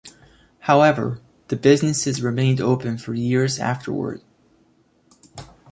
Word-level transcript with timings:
However, 0.61 1.21
the 1.49 1.55
business 1.55 2.21
remained 2.21 2.59
open 2.59 2.97
for 2.97 3.13
years 3.13 3.59
afterward. 3.59 4.23